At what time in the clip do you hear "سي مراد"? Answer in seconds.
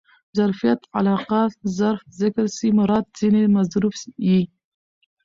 2.57-3.05